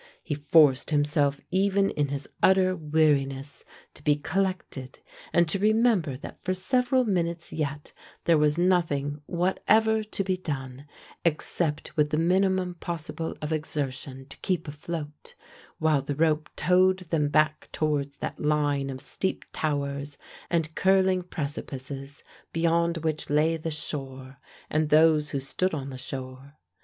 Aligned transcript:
He 0.23 0.33
forced 0.33 0.89
himself 0.89 1.41
even 1.51 1.91
in 1.91 2.07
his 2.07 2.27
utter 2.41 2.75
weariness 2.75 3.63
to 3.93 4.01
be 4.01 4.15
collected 4.15 4.97
and 5.31 5.47
to 5.47 5.59
remember 5.59 6.17
that 6.17 6.43
for 6.43 6.55
several 6.55 7.05
minutes 7.05 7.53
yet 7.53 7.91
there 8.25 8.39
was 8.39 8.57
nothing 8.57 9.21
whatever 9.27 10.03
to 10.03 10.23
be 10.23 10.37
done, 10.37 10.87
except 11.23 11.95
with 11.95 12.09
the 12.09 12.17
minimum 12.17 12.73
possible 12.79 13.37
of 13.43 13.53
exertion 13.53 14.25
to 14.29 14.37
keep 14.37 14.67
afloat, 14.67 15.35
while 15.77 16.01
the 16.01 16.15
rope 16.15 16.49
towed 16.55 16.97
them 17.11 17.29
back 17.29 17.69
towards 17.71 18.17
that 18.17 18.39
line 18.39 18.89
of 18.89 19.01
steep 19.01 19.45
towers 19.53 20.17
and 20.49 20.73
curling 20.73 21.21
precipices 21.21 22.23
beyond 22.51 22.97
which 22.97 23.29
lay 23.29 23.55
the 23.55 23.69
shore, 23.69 24.37
and 24.67 24.89
those 24.89 25.29
who 25.29 25.39
stood 25.39 25.75
on 25.75 25.91
the 25.91 25.97
shore. 25.99 26.57